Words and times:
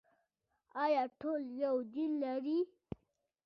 آیا 0.83 1.03
ټول 1.19 1.41
یو 1.63 1.75
دین 1.93 2.11
لري؟ 2.23 2.59